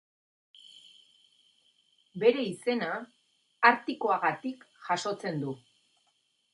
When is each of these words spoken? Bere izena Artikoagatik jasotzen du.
Bere 2.25 2.47
izena 2.53 2.89
Artikoagatik 3.73 4.69
jasotzen 4.91 5.43
du. 5.47 5.59